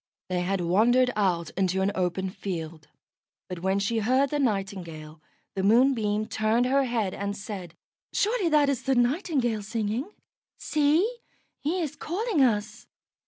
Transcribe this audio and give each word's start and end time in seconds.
They 0.29 0.39
had 0.41 0.61
wandered 0.61 1.11
out 1.15 1.51
into 1.51 1.81
an 1.83 1.91
open 1.93 2.31
field, 2.31 2.87
but 3.47 3.59
when 3.59 3.77
she 3.77 3.99
heard 3.99 4.31
the 4.31 4.39
Nightingale, 4.39 5.21
the 5.53 5.61
Moonbeam 5.61 6.25
turned 6.25 6.65
her 6.65 6.85
head 6.85 7.13
and 7.13 7.37
said: 7.37 7.75
"Surely 8.11 8.49
that 8.49 8.67
is 8.67 8.81
the 8.81 8.95
Nightingale 8.95 9.61
singing. 9.61 10.09
See! 10.57 11.17
he 11.59 11.81
is 11.83 11.95
calling 11.95 12.41
us." 12.43 12.87